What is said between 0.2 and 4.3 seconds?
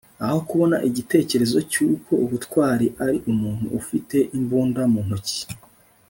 aho kubona igitekerezo cyuko ubutwari ari umuntu ufite